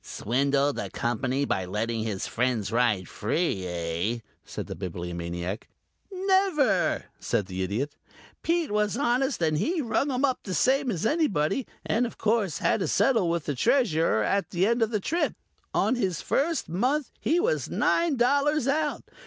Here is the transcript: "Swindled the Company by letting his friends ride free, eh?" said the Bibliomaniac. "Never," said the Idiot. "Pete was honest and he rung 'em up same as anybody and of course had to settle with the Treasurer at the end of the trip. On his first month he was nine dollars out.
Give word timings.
"Swindled 0.03 0.77
the 0.77 0.89
Company 0.89 1.45
by 1.45 1.63
letting 1.63 2.01
his 2.01 2.25
friends 2.25 2.71
ride 2.71 3.07
free, 3.07 3.67
eh?" 3.67 4.17
said 4.43 4.65
the 4.65 4.73
Bibliomaniac. 4.73 5.67
"Never," 6.11 7.05
said 7.19 7.45
the 7.45 7.61
Idiot. 7.61 7.95
"Pete 8.41 8.71
was 8.71 8.97
honest 8.97 9.43
and 9.43 9.59
he 9.59 9.79
rung 9.79 10.09
'em 10.11 10.25
up 10.25 10.39
same 10.47 10.89
as 10.89 11.05
anybody 11.05 11.67
and 11.85 12.07
of 12.07 12.17
course 12.17 12.57
had 12.57 12.79
to 12.79 12.87
settle 12.87 13.29
with 13.29 13.45
the 13.45 13.53
Treasurer 13.53 14.23
at 14.23 14.49
the 14.49 14.65
end 14.65 14.81
of 14.81 14.89
the 14.89 14.99
trip. 14.99 15.35
On 15.71 15.93
his 15.93 16.19
first 16.19 16.67
month 16.67 17.11
he 17.19 17.39
was 17.39 17.69
nine 17.69 18.15
dollars 18.15 18.67
out. 18.67 19.03